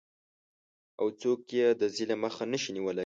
او 0.99 1.07
څوک 1.21 1.41
یې 1.57 1.67
د 1.79 1.81
ظلم 1.95 2.17
مخه 2.25 2.43
نشي 2.51 2.71
نیولی؟ 2.75 2.99